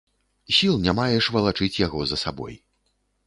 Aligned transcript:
Сіл 0.59 0.77
не 0.85 0.95
маеш 0.99 1.27
валачыць 1.37 1.79
яго 1.85 1.99
за 2.13 2.17
сабой. 2.25 2.57